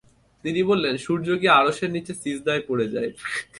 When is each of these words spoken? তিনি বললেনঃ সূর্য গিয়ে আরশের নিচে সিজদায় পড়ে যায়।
তিনি 0.43 0.59
বললেনঃ 0.63 1.03
সূর্য 1.05 1.27
গিয়ে 1.41 1.55
আরশের 1.59 1.89
নিচে 1.91 2.13
সিজদায় 2.13 2.63
পড়ে 2.67 2.85
যায়। 2.89 3.11